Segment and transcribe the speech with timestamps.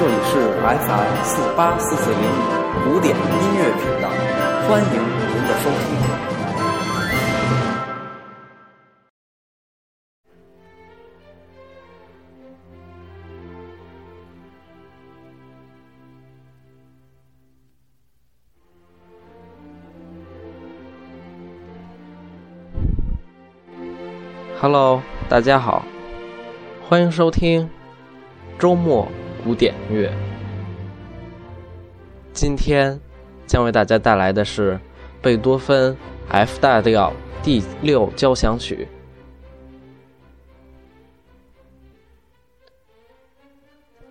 [0.00, 3.20] 这里是 FM 四八四四零五古典音
[3.58, 4.08] 乐频道，
[4.66, 5.78] 欢迎您的收听。
[24.62, 25.84] Hello，大家好，
[26.88, 27.68] 欢迎收听
[28.58, 29.06] 周末
[29.44, 30.10] 古典乐。
[32.32, 32.98] 今天
[33.46, 34.78] 将为大家带来的是
[35.20, 35.96] 贝多芬
[36.28, 37.12] F 大调
[37.42, 38.86] 第六交响曲。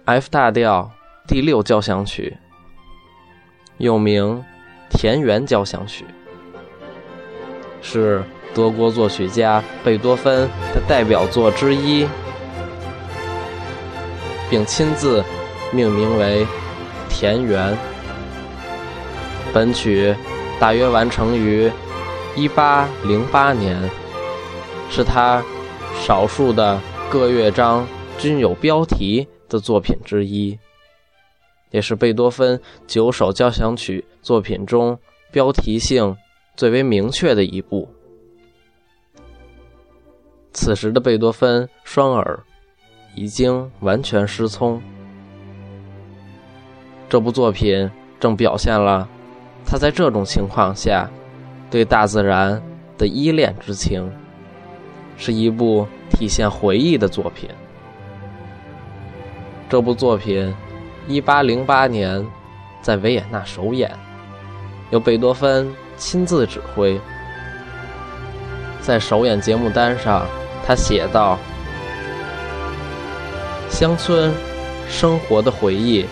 [0.05, 0.91] F 大调
[1.27, 2.37] 第六交响曲
[3.77, 4.43] 又名
[4.89, 6.05] 田园交响曲，
[7.81, 8.23] 是。
[8.51, 12.07] 德国作曲家贝多芬的代表作之一，
[14.49, 15.23] 并亲自
[15.71, 16.45] 命名为
[17.09, 17.73] 《田园》。
[19.53, 20.15] 本曲
[20.59, 21.71] 大约完成于
[22.35, 23.89] 1808年，
[24.89, 25.43] 是他
[25.99, 26.79] 少数的
[27.09, 30.57] 各乐章均有标题的作品之一，
[31.71, 34.97] 也是贝多芬九首交响曲作品中
[35.31, 36.15] 标题性
[36.55, 37.87] 最为明确的一部。
[40.53, 42.43] 此时的贝多芬双耳
[43.15, 44.81] 已经完全失聪。
[47.09, 49.07] 这部作品正表现了
[49.65, 51.09] 他在这种情况下
[51.71, 52.61] 对大自然
[52.97, 54.11] 的依恋之情，
[55.17, 57.49] 是一部体现回忆的作品。
[59.69, 60.53] 这部作品
[61.07, 62.25] 1808年
[62.81, 63.91] 在维也纳首演，
[64.91, 66.99] 由贝多芬亲自指挥。
[68.81, 70.25] 在首演节目单上。
[70.65, 71.39] 他写道
[73.79, 74.33] ：“乡村
[74.89, 76.05] 生活的回忆，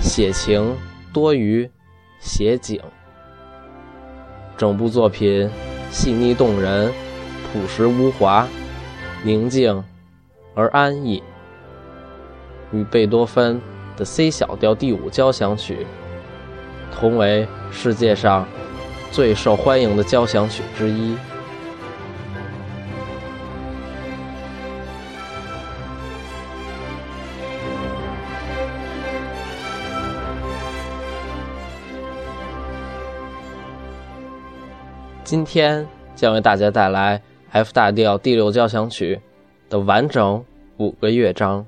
[0.00, 0.76] 写情
[1.12, 1.70] 多于
[2.18, 2.80] 写景。
[4.56, 5.48] 整部作品
[5.92, 6.92] 细腻动人，
[7.52, 8.48] 朴实无华，
[9.22, 9.84] 宁静
[10.56, 11.22] 而安逸，
[12.72, 13.62] 与贝多芬
[13.96, 15.86] 的 C 小调第五交响曲
[16.90, 18.44] 同为世界上
[19.12, 21.16] 最受欢迎的交响曲之一。”
[35.26, 37.20] 今天将为大家带来
[37.50, 39.20] F 大调第六交响曲
[39.68, 40.44] 的完整
[40.76, 41.66] 五个乐章。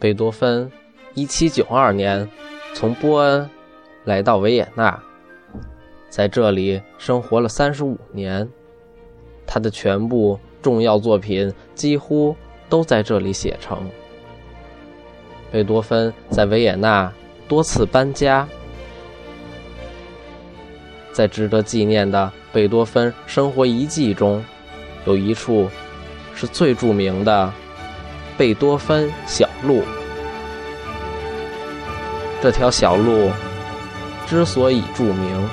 [0.00, 0.72] 贝多芬
[1.14, 2.30] 1792年
[2.72, 3.50] 从波恩
[4.04, 4.98] 来到维也纳，
[6.08, 8.48] 在这里生活了35年。
[9.50, 12.36] 他的全部重要作品几乎
[12.68, 13.78] 都在这里写成。
[15.50, 17.10] 贝多芬在维也纳
[17.48, 18.46] 多次搬家，
[21.10, 24.44] 在值得纪念的贝多芬生活遗迹中，
[25.06, 25.66] 有一处
[26.34, 27.50] 是最著名的
[28.36, 29.82] 贝多芬小路。
[32.42, 33.30] 这条小路
[34.26, 35.48] 之所以著名，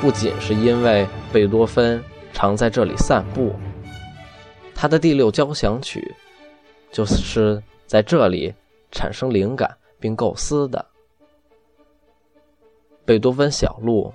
[0.00, 2.00] 不仅是因为贝多芬。
[2.36, 3.54] 常在这里散步。
[4.74, 6.14] 他的第六交响曲
[6.92, 8.52] 就是在这里
[8.92, 10.84] 产生灵感并构思的。
[13.06, 14.12] 贝多芬小路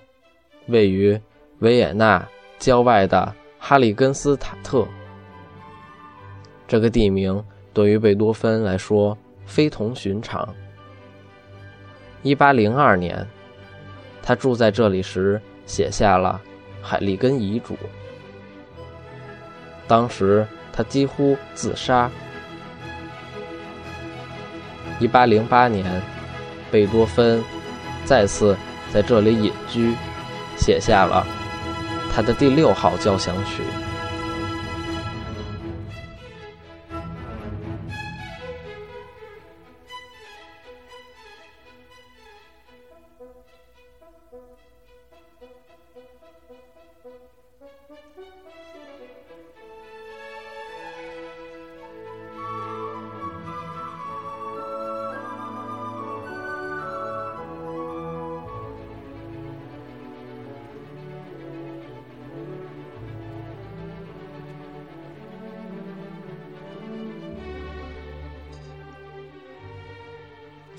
[0.68, 1.20] 位于
[1.62, 2.24] 维也纳
[2.60, 4.88] 郊外的哈里根斯塔特。
[6.68, 7.44] 这个地名
[7.74, 9.18] 对于贝多芬来说
[9.48, 10.48] 非同寻常。
[12.22, 13.28] 一八零二年，
[14.22, 16.40] 他住在这里时写下了
[16.86, 17.74] 《海利根遗嘱》。
[19.92, 22.10] 当时他几乎自杀。
[25.02, 26.02] 一八零八年，
[26.72, 27.44] 贝多芬
[28.06, 28.56] 再次
[28.90, 29.94] 在这里隐居，
[30.58, 31.28] 写下了
[32.10, 33.64] 他的第六号交响曲。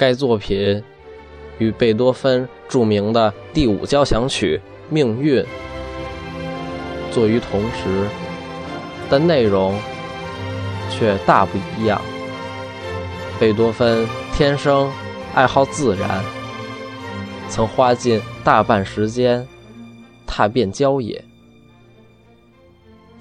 [0.03, 0.83] 该作品
[1.59, 4.61] 与贝多芬著名的第五交响曲
[4.93, 5.41] 《命运》
[7.13, 8.09] 作于同时，
[9.09, 9.79] 但内容
[10.91, 12.03] 却大不一样。
[13.39, 14.91] 贝多芬天生
[15.37, 16.21] 爱好自然，
[17.49, 19.47] 曾花尽大半时间
[20.27, 21.25] 踏遍郊野。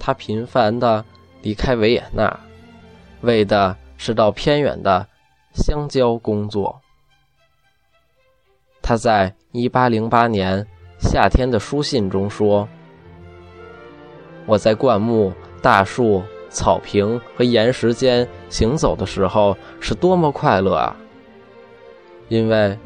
[0.00, 1.04] 他频繁地
[1.42, 2.40] 离开维也纳，
[3.20, 5.06] 为的是到偏远的
[5.52, 6.80] 乡郊工作。
[8.80, 10.66] 他在1808年
[10.98, 12.68] 夏天的书信中说
[14.46, 15.32] ：“我在灌木、
[15.62, 20.96] 大树、草坪和岩石间行走的时候，是多么快乐啊！
[22.28, 22.76] 因为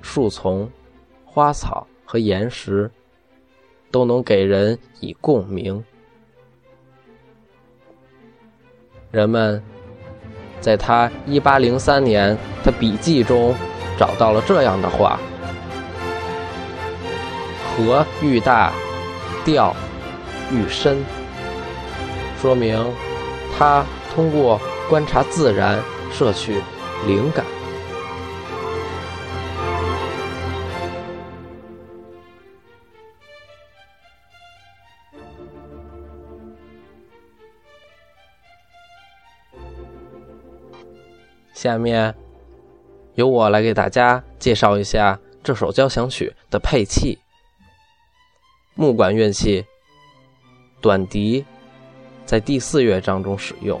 [0.00, 0.70] 树丛、
[1.24, 2.90] 花草和岩石
[3.90, 5.84] 都能给人以共鸣。”
[9.10, 9.62] 人们
[10.64, 13.54] 在他1803年的笔记中
[13.98, 15.20] 找到了这样的话
[17.76, 18.72] ：“河愈大，
[19.44, 19.76] 调
[20.50, 21.04] 愈深。”
[22.40, 22.82] 说明
[23.58, 23.84] 他
[24.14, 24.58] 通过
[24.88, 25.78] 观察自然
[26.10, 26.62] 摄取
[27.06, 27.44] 灵感。
[41.54, 42.12] 下面，
[43.14, 47.16] 由我来给大家介绍一下这首交响曲的配器。
[48.74, 49.64] 木管乐器，
[50.80, 51.44] 短笛，
[52.26, 53.78] 在第四乐章中使用；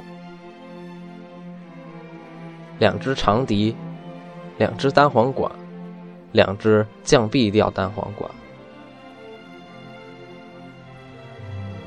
[2.78, 3.74] 两只长笛，
[4.56, 5.50] 两只单簧管，
[6.30, 8.30] 两只降 B 调单簧管，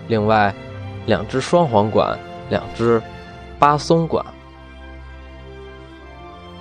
[0.09, 0.53] 另外
[1.05, 2.19] 两只双簧管，
[2.49, 3.01] 两只
[3.57, 4.23] 巴松管。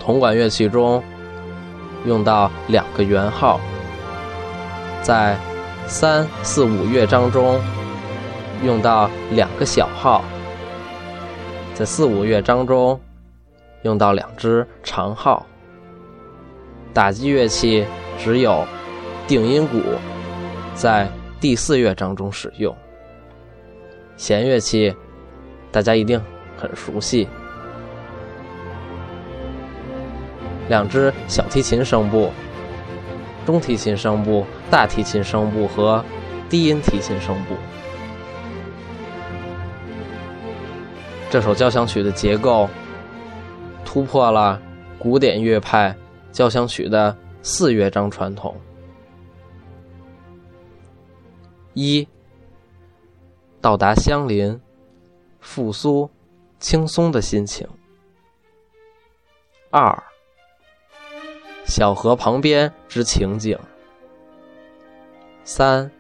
[0.07, 1.03] 铜管乐器中
[2.05, 3.61] 用到两个圆号，
[5.03, 5.37] 在
[5.89, 7.61] 三四五乐章中
[8.63, 10.23] 用到两个小号，
[11.75, 13.01] 在四五乐章中
[13.83, 15.45] 用到两只长号。
[16.95, 17.85] 打击乐器
[18.17, 18.65] 只有
[19.27, 19.83] 定音鼓，
[20.77, 21.11] 在
[21.41, 22.73] 第四乐章中使用。
[24.17, 24.95] 弦乐器
[25.73, 26.23] 大家一定
[26.57, 27.27] 很熟悉。
[30.69, 32.33] 两支小提琴声部、
[33.45, 36.05] 中提琴声部、大提琴声部和
[36.51, 37.55] 低音提琴声部。
[41.31, 42.69] 这首交响曲的结构
[43.85, 44.63] 突破了
[44.99, 45.95] 古典乐派
[46.33, 48.55] 交响曲的四乐章传统：
[51.75, 52.07] 一、
[53.61, 54.59] 到达相邻、
[55.41, 56.09] 复苏、
[56.59, 57.67] 轻松的心情；
[59.71, 60.03] 二、
[61.67, 63.59] 小河旁边之情景。
[65.45, 65.91] 三，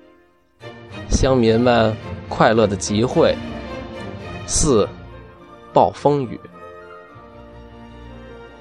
[1.11, 1.95] 乡民们
[2.29, 3.37] 快乐的集会。
[4.47, 4.89] 四，
[5.73, 6.41] 暴风雨。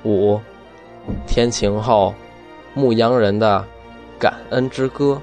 [0.04, 0.40] 五，
[1.28, 2.14] 天晴后，
[2.74, 3.64] 牧羊人的
[4.20, 5.22] 感恩之歌。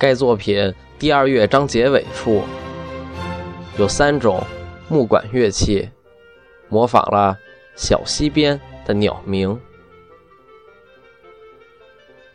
[0.00, 2.42] 该作品第二乐章结尾处
[3.76, 4.42] 有三种
[4.88, 5.90] 木管乐器，
[6.70, 7.36] 模仿了
[7.76, 9.60] 小溪边的鸟鸣。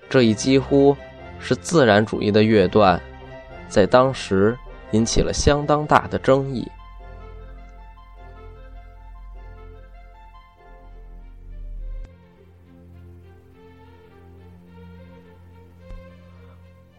[0.08, 0.96] 这一几乎
[1.40, 3.02] 是自然主义的乐段，
[3.68, 4.56] 在当时
[4.92, 6.72] 引起了相当大的争议。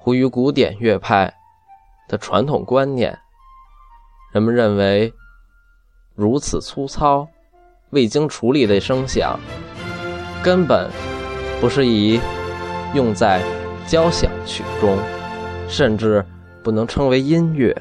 [0.06, 1.34] 出于古典乐派
[2.08, 3.18] 的传统观念，
[4.32, 5.12] 人们认为
[6.14, 7.26] 如此粗糙、
[7.90, 9.36] 未经处理的声响，
[10.44, 10.88] 根本
[11.60, 12.20] 不适宜
[12.94, 13.42] 用在
[13.88, 14.96] 交响曲中，
[15.68, 16.25] 甚至
[16.62, 17.76] 不能称为音乐。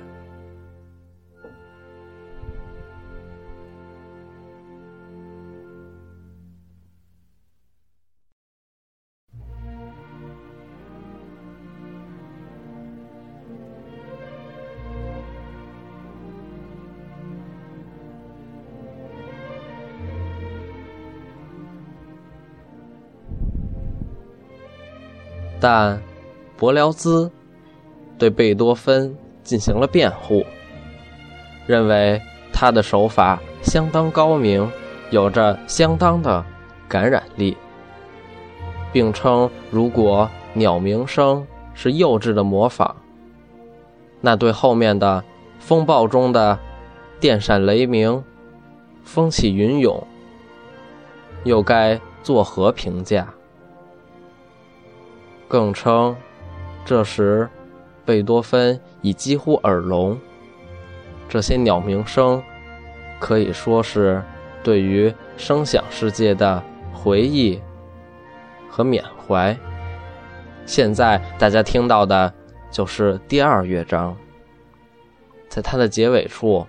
[25.67, 25.99] 但
[26.55, 27.31] 柏辽兹
[28.19, 30.45] 对贝多芬进行了辩护，
[31.65, 32.21] 认为
[32.53, 34.71] 他的手法相当高明，
[35.09, 36.45] 有着相当的
[36.87, 37.57] 感染力，
[38.93, 41.43] 并称如果鸟鸣声
[41.73, 42.95] 是幼稚的模仿，
[44.21, 45.23] 那对后面的
[45.57, 46.59] 风暴中的
[47.19, 48.23] 电闪雷鸣、
[49.03, 50.05] 风起云涌，
[51.43, 53.27] 又该作何评价？
[55.47, 56.15] 更称，
[56.83, 57.47] 这时
[58.03, 60.19] 贝多芬已几乎耳聋。
[61.29, 62.41] 这些鸟鸣声
[63.19, 64.21] 可以说是
[64.63, 67.61] 对于声响世界的回忆
[68.69, 69.55] 和缅怀。
[70.65, 72.33] 现在大家听到的
[72.71, 74.17] 就是第二乐章，
[75.47, 76.65] 在它的结尾处，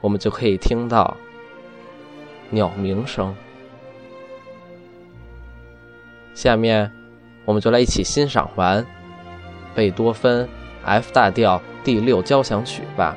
[0.00, 1.16] 我们就可以听到
[2.50, 3.34] 鸟鸣声。
[6.34, 6.90] 下面。
[7.44, 8.84] 我们就来一起欣赏完
[9.74, 10.48] 贝多芬
[10.84, 13.16] F 大调第六交响曲吧。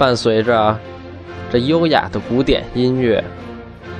[0.00, 0.74] 伴随着
[1.52, 3.22] 这优雅的古典音乐，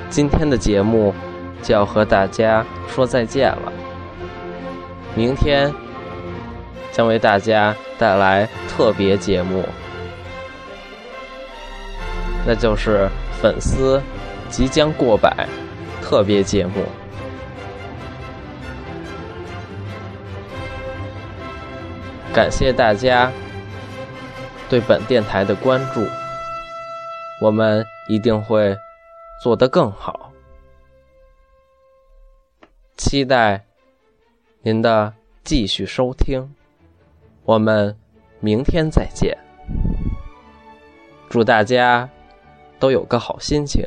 [0.09, 1.13] 今天的节目
[1.61, 3.71] 就要和大家说再见了。
[5.13, 5.71] 明天
[6.91, 9.63] 将为大家带来特别节目，
[12.47, 13.07] 那就是
[13.39, 14.01] 粉丝
[14.49, 15.47] 即将过百
[16.01, 16.83] 特别节目。
[22.33, 23.31] 感谢大家
[24.71, 26.07] 对本电台的关注，
[27.41, 28.73] 我们一定会
[29.43, 30.31] 做得更好。
[32.95, 33.65] 期待
[34.61, 36.55] 您的继续收听，
[37.43, 37.93] 我们
[38.39, 39.37] 明天再见。
[41.29, 42.09] 祝大家
[42.79, 43.85] 都有个好心情。